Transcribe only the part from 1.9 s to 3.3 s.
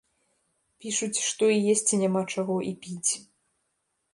няма чаго, і піць.